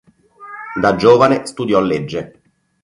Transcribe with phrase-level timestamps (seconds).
[0.77, 2.41] Da giovane studiò legge.